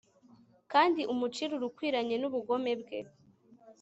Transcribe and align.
kandi 0.71 1.01
umucire 1.13 1.51
urukwiranye 1.55 2.15
n'ubugome 2.17 2.71
bwe 2.81 2.99